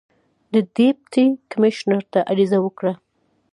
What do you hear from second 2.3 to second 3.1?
عریضه وکړه.